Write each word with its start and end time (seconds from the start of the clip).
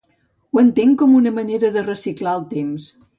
Ho 0.53 0.61
entenc 0.61 0.95
com 1.01 1.13
una 1.19 1.33
manera 1.35 1.71
de 1.77 1.83
reciclar 1.91 2.33
el 2.41 2.47
temps. 2.55 2.89